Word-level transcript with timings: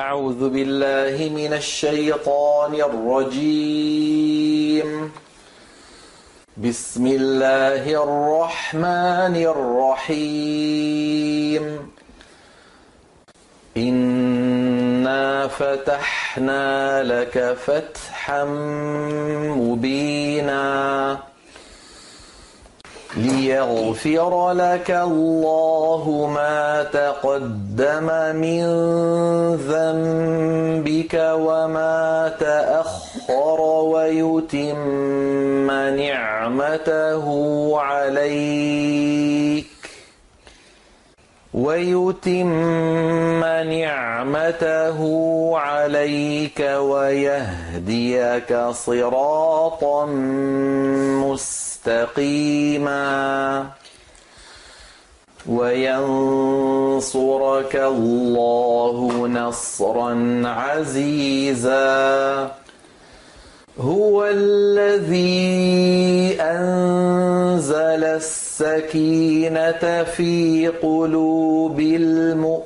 أعوذ 0.00 0.48
بالله 0.48 1.16
من 1.28 1.52
الشيطان 1.52 2.74
الرجيم. 2.74 4.10
بسم 6.56 7.06
الله 7.06 7.84
الرحمن 8.04 9.36
الرحيم. 10.16 11.64
إنا 13.76 15.48
فتحنا 15.48 17.02
لك 17.02 17.56
فتحا 17.66 18.44
مبينا. 19.64 21.29
ليغفر 23.16 24.52
لك 24.52 24.90
الله 24.90 26.30
ما 26.34 26.82
تقدم 26.82 28.36
من 28.36 28.64
ذنبك 29.56 31.14
وما 31.14 32.32
تأخر 32.40 33.60
ويتم 33.60 35.70
نعمته 35.96 37.26
عليك. 37.80 39.66
ويتم 41.54 43.44
نعمته 43.44 45.00
عليك 45.58 46.60
ويهديك 46.78 48.56
صراطا 48.70 50.06
مستقيما. 51.26 51.69
وينصرك 55.48 57.76
الله 57.76 59.28
نصرا 59.28 60.42
عزيزا. 60.44 62.50
هو 63.80 64.26
الذي 64.26 66.36
أنزل 66.40 68.04
السكينة 68.04 70.02
في 70.02 70.68
قلوب 70.82 71.80
المؤمنين 71.80 72.60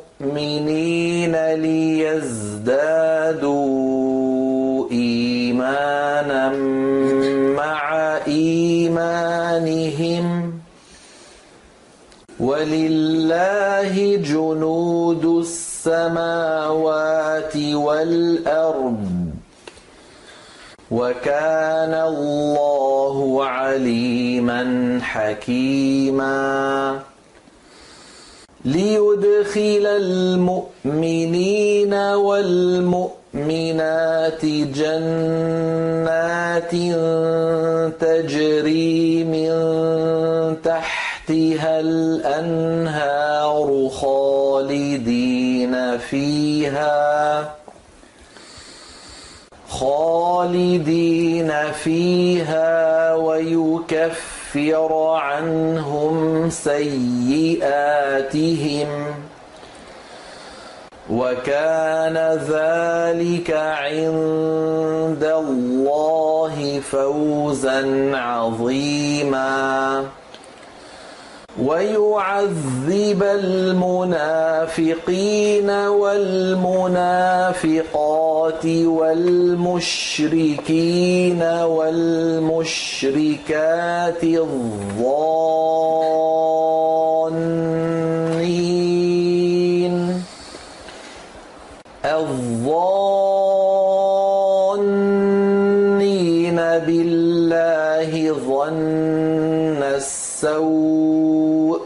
ليزدادوا 1.55 2.95
إيمانا 4.91 6.49
مع 7.57 7.84
إيمانهم 8.99 10.53
ولله 12.41 14.17
جنود 14.17 15.25
السماوات 15.85 16.77
والأرض 17.57 19.31
وكان 20.91 21.95
الله 21.95 23.45
عليما 23.45 24.99
حكيما 25.03 27.01
ليدخل 28.65 29.87
المؤمنين 29.87 31.35
والمؤمنات 31.95 33.25
جنات 34.77 35.55
تجري 38.01 39.25
من 39.25 39.53
تحتها 40.65 41.81
الأنهار 41.81 43.69
خالدين 44.01 45.75
فيها 45.99 47.55
خالدين 49.69 51.53
فيها 51.73 53.15
ويكفر 53.15 54.93
عنهم 55.17 56.51
سيئاتهم. 56.51 57.75
وكان 61.15 62.17
ذلك 62.51 63.51
عند 63.51 65.25
الله 65.25 66.81
فوزا 66.91 68.11
عظيما. 68.17 70.05
ويعذب 71.63 73.23
المنافقين 73.23 74.11
والمنافقات 75.71 76.67
والمشركين 78.67 79.83
والمشركات 81.43 82.55
الظانين 84.25 85.75
ظن 98.65 99.83
السوء 99.83 101.81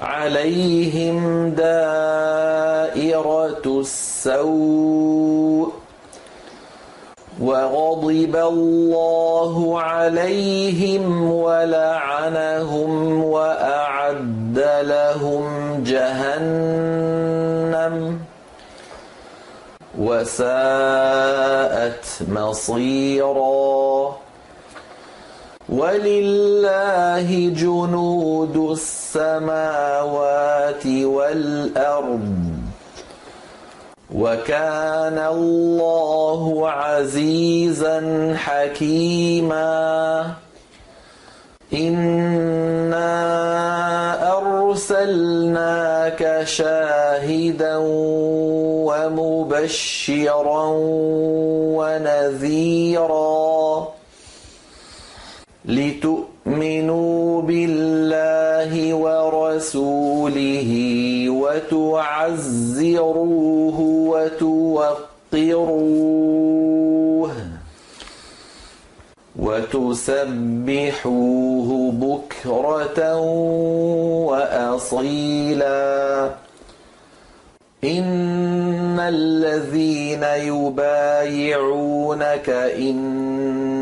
عليهم 0.00 1.50
دائرة 1.50 3.62
السوء 3.66 5.72
وغضب 7.40 8.36
الله 8.36 9.80
عليهم 9.80 11.30
ولعنهم 11.30 13.24
وأعد 13.24 14.64
لهم 14.82 15.44
جهنم 15.84 17.16
وساءت 19.98 22.06
مصيرا 22.28 24.25
ولله 25.68 27.52
جنود 27.56 28.56
السماوات 28.70 30.86
والأرض. 30.86 32.28
وكان 34.14 35.18
الله 35.18 36.70
عزيزا 36.70 37.98
حكيما. 38.38 40.26
إنا 41.74 43.16
أرسلناك 44.38 46.42
شاهدا 46.44 47.76
ومبشرا 48.86 50.66
ونذيرا. 51.76 53.95
لتؤمنوا 55.68 57.42
بالله 57.42 58.94
ورسوله 58.94 60.70
وتعزروه 61.28 63.00
وتوقروه 63.80 64.96
وتسبحوه 69.38 70.32
بكرة 71.92 73.16
وأصيلا. 74.30 76.30
إن 77.84 79.00
الذين 79.00 80.22
يبايعونك 80.22 82.48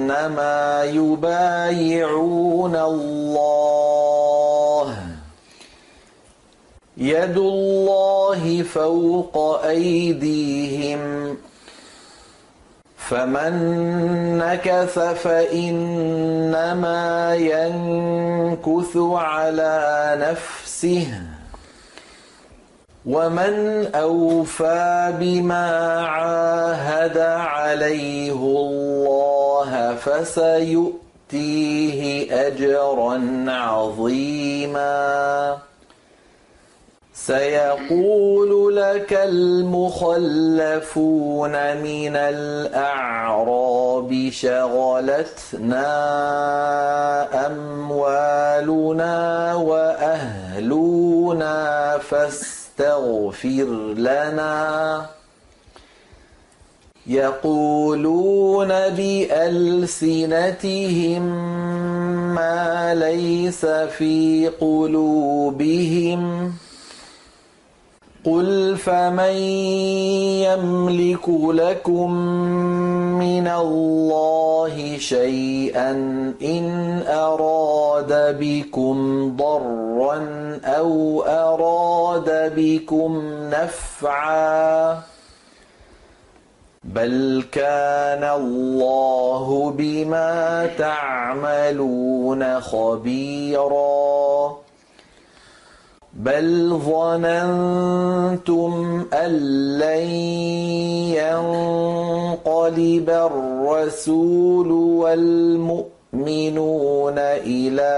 إنما 0.04 0.84
يبايعون 0.84 2.76
الله. 2.76 3.86
يد 6.96 7.38
الله 7.38 8.62
فوق 8.62 9.64
أيديهم. 9.64 11.36
فمن 12.96 13.52
نكث 14.38 14.98
فإنما 14.98 16.14
ينكث 17.34 18.96
على 18.96 20.16
نفسه. 20.20 21.22
ومن 23.06 23.86
أوفى 23.94 25.12
بما 25.20 26.00
عاهد 26.00 27.18
عليه 27.18 28.32
الله. 28.32 29.43
فسيؤتيه 29.94 32.00
أجرا 32.46 33.44
عظيما. 33.48 35.58
سيقول 37.14 38.76
لك 38.76 39.12
المخلفون 39.12 40.16
من 41.76 42.16
الأعراب 42.16 44.30
شغلتنا 44.32 45.86
أموالنا 47.46 49.54
وأهلنا 49.54 51.54
فاستغفر 51.98 53.94
لنا. 53.96 55.06
يقولون 57.06 58.68
بألسنتهم 58.68 60.14
ما 62.34 62.94
ليس 62.94 63.66
في 63.66 64.50
قلوبهم. 64.60 66.52
قل 68.24 68.76
فمن 68.76 69.36
يملك 70.48 71.28
لكم 71.28 72.10
من 73.18 73.48
الله 73.48 74.98
شيئا 74.98 75.90
إن 76.42 77.02
أراد 77.08 78.38
بكم 78.40 78.96
ضرا 79.36 80.18
أو 80.64 81.22
أراد 81.22 82.52
بكم 82.56 83.22
نفعا 83.50 85.13
بل 86.94 87.44
كان 87.52 88.24
الله 88.24 89.74
بما 89.76 90.66
تعملون 90.78 92.60
خبيراً 92.60 94.64
بل 96.14 96.78
ظننتم 96.86 98.72
أن 99.12 99.32
لن 99.78 100.08
ينقلب 102.46 103.10
الرسول 103.10 104.70
والمؤمنون 105.02 107.18
إلى 107.18 107.94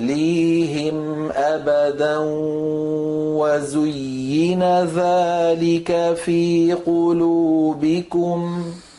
أهليهم 0.00 1.30
أبدا 1.32 2.16
وزين 3.36 4.62
ذلك 4.84 6.16
في 6.16 6.72
قلوبكم 6.86 8.62
ۖ 8.86 8.90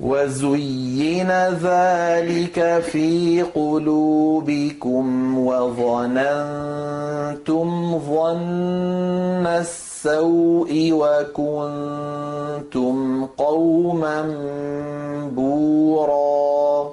وزين 0.00 1.30
ذلك 1.48 2.82
في 2.82 3.42
قلوبكم 3.54 5.38
وظننتم 5.38 6.28
ظن 7.98 9.46
السوء 9.46 10.90
وكنتم 10.92 12.16
قوما 13.26 14.22
بورا 15.36 16.90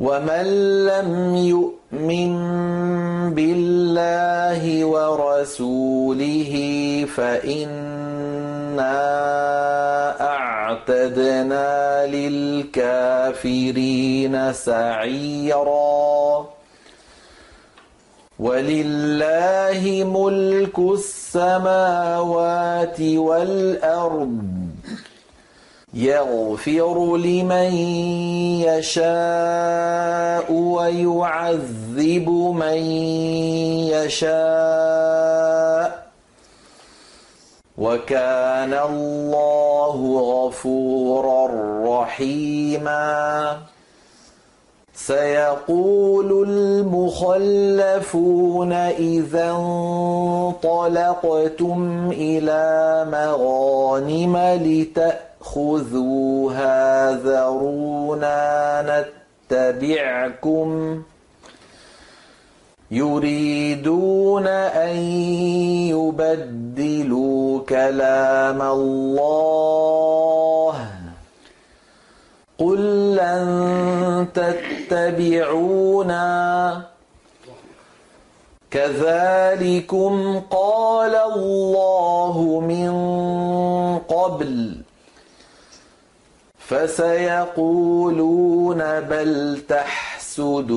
ومن 0.00 0.46
لم 0.86 1.36
يؤمن 1.36 2.32
بالله 3.34 4.84
ورسوله 4.84 6.52
فإنا 7.16 8.96
أعتدنا 10.20 12.06
للكافرين 12.06 13.32
سعيرا 14.52 16.46
ولله 18.38 20.04
ملك 20.04 20.78
السماوات 20.78 22.20
والأرض 23.00 24.59
يغفر 26.00 27.16
لمن 27.16 27.72
يشاء 28.64 30.52
ويعذب 30.52 32.28
من 32.54 32.78
يشاء. 33.92 36.06
وكان 37.78 38.74
الله 38.74 40.20
غفورا 40.20 41.50
رحيما. 41.84 43.56
سيقول 44.94 46.48
المخلفون 46.48 48.72
إذا 48.72 49.50
انطلقتم 50.60 52.10
إلى 52.12 53.06
مغانم 53.12 54.36
لتأخذوها 55.40 57.12
ذرونا 57.12 59.04
نتبعكم 59.50 61.02
يريدون 62.90 64.46
أن 64.46 64.96
يبدلوا 65.88 67.60
كلام 67.60 68.62
الله 68.62 70.86
قل 72.58 73.14
لن 73.16 74.26
تتبعونا 74.90 76.20
كذلكم 78.70 80.40
قال 80.50 81.14
الله 81.14 82.60
من 82.60 82.90
قبل 83.98 84.79
فسيقولون 86.70 88.78
بل 89.00 89.60
تحسدوننا. 89.68 90.74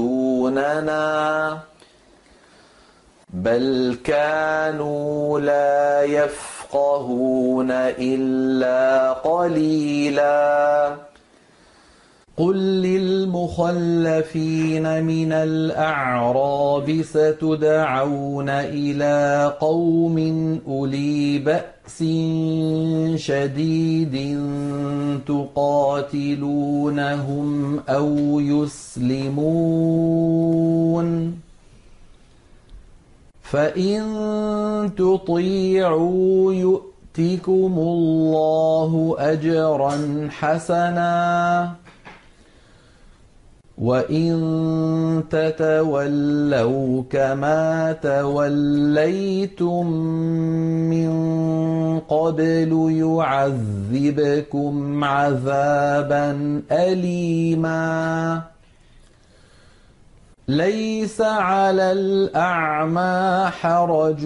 بل 3.33 3.97
كانوا 4.03 5.39
لا 5.39 6.03
يفقهون 6.03 7.71
إلا 7.71 9.13
قليلا. 9.13 10.95
قل 12.37 12.55
للمخلفين 12.55 13.43
من 15.03 15.33
الأعراب 15.33 17.01
ستدعون 17.01 18.49
إلى 18.49 19.53
قوم 19.59 20.17
أولي 20.67 21.39
بأس 21.83 22.03
شديد 23.23 24.15
تقاتلونهم 25.27 26.69
أو 27.89 28.39
يسلمون 28.39 29.43
فإن 33.41 34.01
تطيعوا 34.97 36.53
يؤتكم 36.53 37.73
الله 37.77 39.15
أجرا 39.19 40.27
حسنا 40.31 41.82
وإن 43.83 45.23
تتولوا 45.29 47.03
كما 47.09 47.91
توليتم 47.91 49.87
من 50.89 51.11
قبل 51.99 52.71
يعذبكم 53.03 54.73
عذابا 55.03 56.61
أليماً 56.71 58.53
ليس 60.47 61.21
على 61.21 61.91
الأعمى 61.91 63.49
حرج 63.61 64.25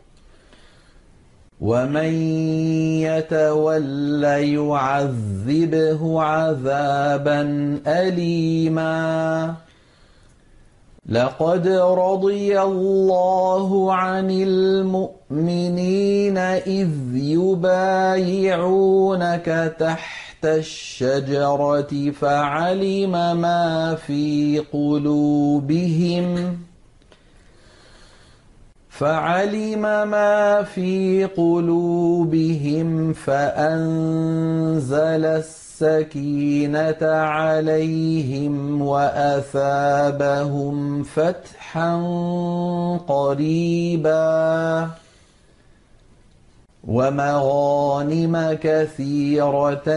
ومن 1.61 2.13
يتول 3.01 4.23
يعذبه 4.23 6.21
عذابا 6.21 7.41
اليما. 7.87 9.53
لقد 11.09 11.67
رضي 11.67 12.61
الله 12.61 13.93
عن 13.93 14.31
المؤمنين 14.31 16.37
إذ 16.37 16.89
يبايعونك 17.13 18.15
تحت 19.79 20.45
الشجرة 20.45 22.11
فعلم 22.11 23.41
ما 23.41 23.95
في 23.95 24.59
قلوبهم. 24.73 26.57
فعلم 29.01 29.81
ما 29.81 30.63
في 30.63 31.25
قلوبهم 31.25 33.13
فأنزل 33.13 35.25
السكينة 35.25 36.97
عليهم 37.01 38.81
وأثابهم 38.81 40.23
فتحا 41.03 41.95
قريبا. 43.07 44.89
ومغانم 46.87 48.57
كثيرة 48.61 49.89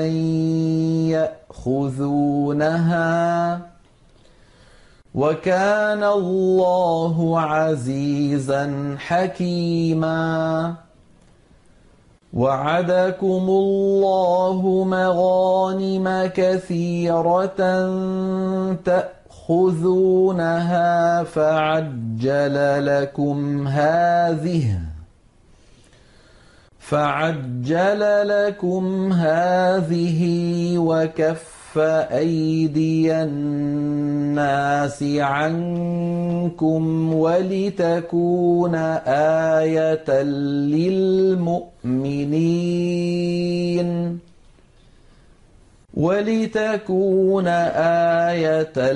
يأخذونها 1.52 3.73
وكان 5.14 6.04
الله 6.04 7.40
عزيزا 7.40 8.96
حكيما. 8.98 10.74
وعدكم 12.34 13.44
الله 13.48 14.84
مغانم 14.88 16.30
كثيرة 16.34 17.60
تأخذونها 19.48 21.22
فعجل 21.22 22.86
لكم 22.86 23.68
هذه 23.68 24.80
فعجل 26.78 28.28
لكم 28.28 29.12
هذه 29.12 30.22
وكف 30.78 31.53
أيدي 31.78 33.22
الناس 33.22 35.02
عنكم 35.02 37.14
ولتكون 37.14 38.74
آية 38.74 40.22
للمؤمنين. 40.22 41.74
ولتكون 45.94 47.48
آية 48.28 48.92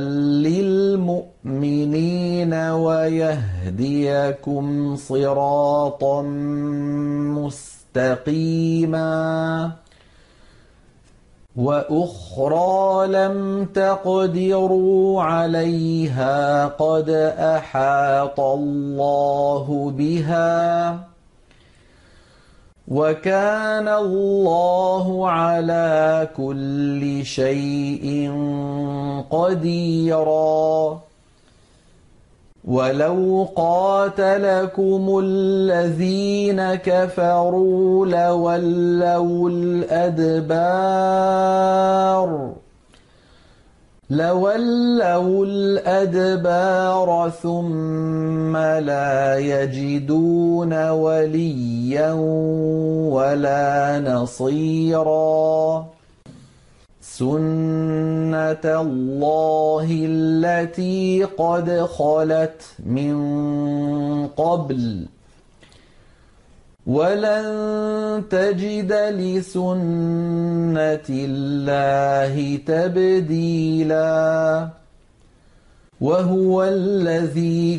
للمؤمنين 0.46 2.54
ويهديكم 2.54 4.66
صراطا 4.96 6.22
مستقيما. 7.96 9.08
وأخرى 11.58 13.06
لم 13.06 13.64
تقدروا 13.74 15.22
عليها 15.22 16.66
قد 16.66 17.10
أحاط 17.38 18.40
الله 18.40 19.92
بها 19.98 20.98
وكان 22.88 23.88
الله 23.88 25.28
على 25.30 26.28
كل 26.36 27.24
شيء 27.24 28.32
قديرا 29.30 31.00
ولو 32.68 33.48
قاتلكم 33.56 35.20
الذين 35.24 36.74
كفروا 36.74 38.06
لولوا 38.06 39.50
الأدبار 39.50 41.08
لولوا 44.10 45.46
الأدبار 45.46 47.32
ثم 47.42 48.56
لا 48.56 49.38
يجدون 49.38 50.90
وليا 50.90 52.12
ولا 53.12 54.00
نصيرا 54.00 55.86
سنة 57.18 58.64
الله 58.64 59.86
التي 59.90 61.24
قد 61.24 61.70
خلت 61.70 62.62
من 62.86 63.16
قبل 64.26 65.06
ولن 66.86 67.48
تجد 68.30 68.92
لسنة 68.92 71.08
الله 71.10 72.58
تبديلا 72.66 74.68
وهو 76.00 76.64
الذي 76.64 77.78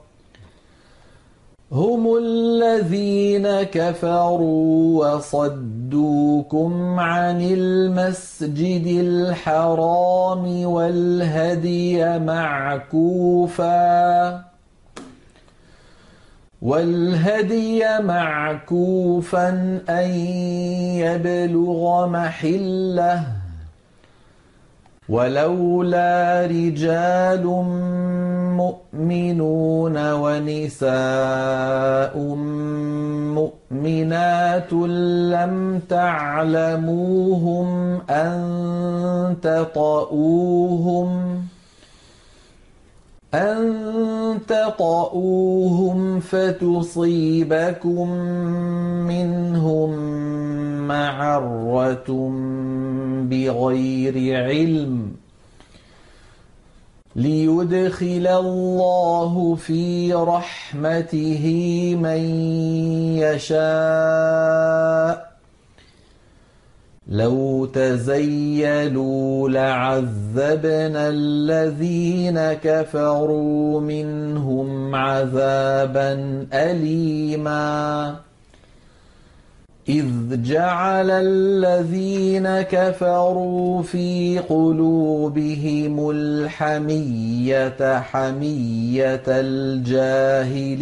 هم 1.71 2.17
الذين 2.17 3.47
كفروا 3.63 5.05
وصدوكم 5.05 6.99
عن 6.99 7.41
المسجد 7.41 8.87
الحرام 8.87 10.65
والهدي 10.65 12.19
معكوفا 12.19 13.71
والهدي 16.61 17.83
معكوفا 17.99 19.49
أن 19.89 20.09
يبلغ 20.99 22.07
محله 22.07 23.23
ولولا 25.09 26.45
رجال 26.45 27.45
مؤمنون 28.57 30.13
ونساء 30.13 32.17
مؤمنات 33.39 34.73
لم 34.73 35.81
تعلموهم 35.89 37.67
أن 38.09 39.35
تطؤوهم 39.41 41.41
أن 43.33 44.39
تطؤوهم 44.47 46.19
فتصيبكم 46.19 48.09
منهم 49.07 49.91
معرة 50.87 52.31
بغير 53.29 54.43
علم 54.43 55.20
ليدخل 57.15 58.27
الله 58.27 59.55
في 59.55 60.13
رحمته 60.13 61.45
من 61.99 62.19
يشاء. 63.17 65.31
لو 67.07 67.65
تزيلوا 67.65 69.49
لعذبنا 69.49 71.09
الذين 71.09 72.53
كفروا 72.53 73.81
منهم 73.81 74.95
عذابا 74.95 76.45
أليماً. 76.53 78.30
إذ 79.89 80.43
جعل 80.43 81.11
الذين 81.11 82.61
كفروا 82.61 83.81
في 83.81 84.39
قلوبهم 84.39 86.09
الحمية 86.09 87.99
حمية 87.99 89.23
الجاهلية 89.27 90.81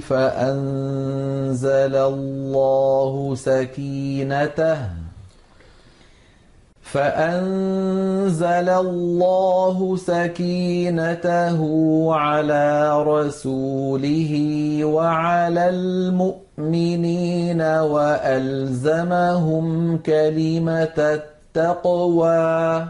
فأنزل 0.00 1.96
الله 1.96 3.34
سكينته 3.34 4.97
فأنزل 6.92 8.68
الله 8.68 9.96
سكينته 9.96 11.60
على 12.14 13.02
رسوله 13.02 14.32
وعلى 14.84 15.68
المؤمنين 15.68 17.60
وألزمهم 17.92 19.66
كلمة 19.98 21.18
التقوى 21.56 22.86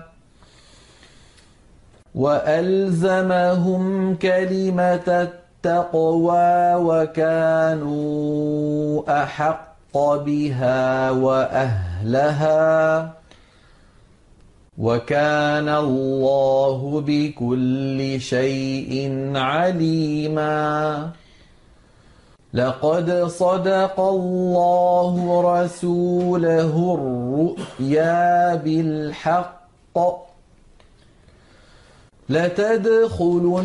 وألزمهم 2.15 4.15
كلمة 4.15 5.09
التقوى 5.09 6.75
وكانوا 6.75 8.03
أحق 9.23 9.99
بها 9.99 11.11
وأهلها 11.11 13.19
وكان 14.79 15.69
الله 15.69 17.03
بكل 17.07 18.21
شيء 18.21 19.13
عليما. 19.35 21.11
لقد 22.55 23.25
صدق 23.27 24.01
الله 24.01 25.41
رسوله 25.41 26.95
الرؤيا 26.95 28.55
بالحق. 28.55 29.59
لتدخلن 32.29 33.65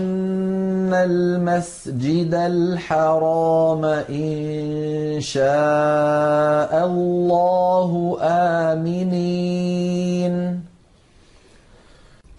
المسجد 0.93 2.33
الحرام 2.33 3.85
إن 4.09 5.17
شاء 5.19 6.85
الله 6.85 8.17
آمنين. 8.71 9.83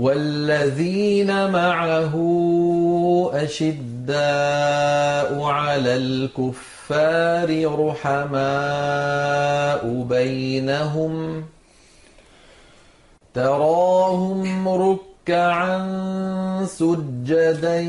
والذين 0.00 1.50
معه 1.50 2.14
أشداء 3.34 4.10
على 5.42 5.96
الكفار 5.96 7.48
رحماء 7.86 8.42
بينهم 10.08 11.44
تراهم 13.34 14.68
ركعا 14.68 15.76
سجدا 16.66 17.80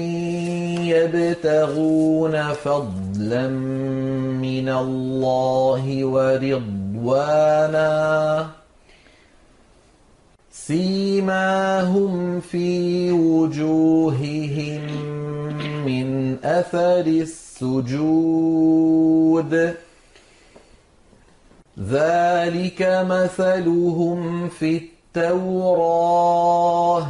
يبتغون 0.92 2.54
فضلا 2.54 3.48
من 3.48 4.70
الله 4.70 6.06
ورضوانا 6.06 7.42
سيماهم 10.72 12.40
في 12.40 13.12
وجوههم 13.12 14.82
من 15.86 16.38
أثر 16.44 17.06
السجود. 17.62 18.34
ذلك 21.80 22.82
مثلهم 23.10 24.50
في 24.50 24.82
التوراة. 25.16 27.08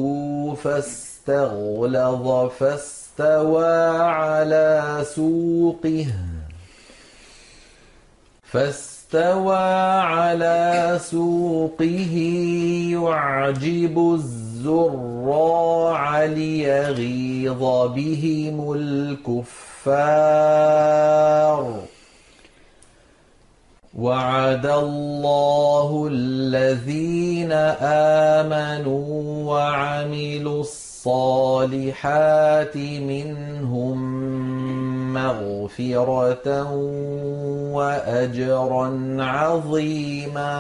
فاستغلظ 0.64 2.50
فاستوى 2.60 3.88
على 4.00 5.04
سوقه 5.16 6.06
فاستوى 8.44 9.58
على 10.02 11.00
سوقه 11.02 12.16
يعجب 12.92 14.22
الزراع 14.66 16.26
ليغيظ 16.26 17.60
بهم 17.94 18.74
الكفار. 18.74 19.86
وعد 23.98 24.66
الله 24.66 26.08
الذين 26.12 27.52
آمنوا 28.42 29.54
وعملوا 29.54 30.62
الصالحات 30.62 31.98
منهم 32.78 33.98
مغفرة 35.14 36.72
وأجرا 37.72 39.18
عظيما. 39.20 40.56